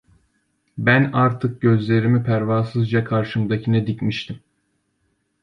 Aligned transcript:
Ben 0.77 1.11
artık 1.11 1.61
gözlerimi 1.61 2.23
pervasızca 2.23 3.03
karşımdakine 3.03 3.87
dikmiştim. 3.87 4.39